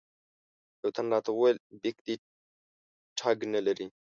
[0.81, 2.15] یوه تن راته وویل بیک دې
[3.17, 3.87] ټګ نه لري.